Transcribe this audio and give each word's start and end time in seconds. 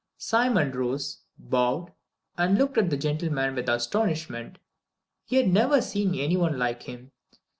Simon 0.17 0.71
rose, 0.71 1.19
bowed, 1.37 1.93
and 2.35 2.57
looked 2.57 2.79
at 2.79 2.89
the 2.89 2.97
gentleman 2.97 3.53
with 3.53 3.69
astonishment. 3.69 4.57
He 5.25 5.35
had 5.35 5.49
never 5.49 5.79
seen 5.79 6.15
any 6.15 6.35
one 6.37 6.57
like 6.57 6.81
him. 6.81 7.11